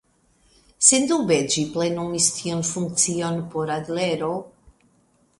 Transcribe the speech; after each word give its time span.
Sendube 0.85 1.35
ĝi 1.55 1.65
plenumis 1.75 2.29
tiun 2.37 2.63
funkcion 2.69 3.37
por 3.51 3.73
Adlero. 3.75 4.31